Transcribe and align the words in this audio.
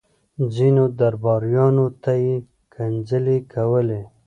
ځينو 0.55 0.83
درباريانو 0.99 1.85
ته 2.03 2.11
يې 2.23 2.35
کنځلې 2.73 3.37
کولې. 3.53 4.01